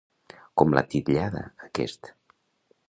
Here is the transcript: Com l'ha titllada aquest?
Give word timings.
Com 0.61 0.73
l'ha 0.77 0.83
titllada 0.95 1.45
aquest? 1.69 2.13